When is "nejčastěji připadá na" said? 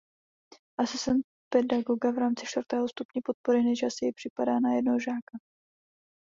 3.63-4.73